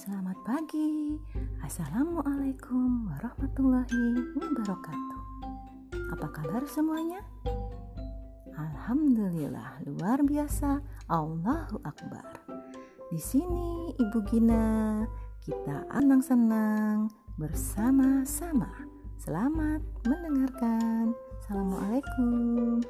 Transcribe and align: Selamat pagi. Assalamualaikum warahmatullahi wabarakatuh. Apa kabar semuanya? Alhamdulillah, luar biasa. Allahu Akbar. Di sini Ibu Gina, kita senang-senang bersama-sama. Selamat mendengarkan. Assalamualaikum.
Selamat 0.00 0.40
pagi. 0.48 1.20
Assalamualaikum 1.60 3.12
warahmatullahi 3.12 4.32
wabarakatuh. 4.32 5.20
Apa 6.16 6.40
kabar 6.40 6.64
semuanya? 6.64 7.20
Alhamdulillah, 8.56 9.84
luar 9.84 10.24
biasa. 10.24 10.80
Allahu 11.04 11.84
Akbar. 11.84 12.24
Di 13.12 13.20
sini 13.20 13.92
Ibu 14.00 14.24
Gina, 14.24 15.04
kita 15.44 15.84
senang-senang 15.92 17.12
bersama-sama. 17.36 18.72
Selamat 19.20 19.84
mendengarkan. 20.08 21.12
Assalamualaikum. 21.44 22.80